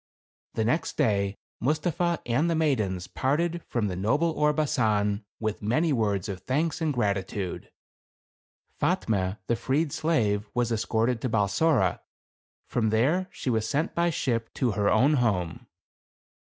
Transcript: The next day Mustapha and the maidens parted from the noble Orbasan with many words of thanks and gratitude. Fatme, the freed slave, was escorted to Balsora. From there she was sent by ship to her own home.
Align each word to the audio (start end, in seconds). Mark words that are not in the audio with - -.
The 0.55 0.65
next 0.65 0.97
day 0.97 1.35
Mustapha 1.59 2.21
and 2.25 2.49
the 2.49 2.55
maidens 2.55 3.05
parted 3.05 3.61
from 3.67 3.87
the 3.87 3.95
noble 3.95 4.31
Orbasan 4.33 5.23
with 5.39 5.61
many 5.61 5.93
words 5.93 6.27
of 6.27 6.39
thanks 6.39 6.81
and 6.81 6.91
gratitude. 6.91 7.69
Fatme, 8.81 9.37
the 9.45 9.55
freed 9.55 9.91
slave, 9.93 10.49
was 10.55 10.71
escorted 10.71 11.21
to 11.21 11.29
Balsora. 11.29 11.99
From 12.65 12.89
there 12.89 13.27
she 13.31 13.51
was 13.51 13.69
sent 13.69 13.93
by 13.93 14.09
ship 14.09 14.51
to 14.55 14.71
her 14.71 14.89
own 14.89 15.13
home. 15.21 15.67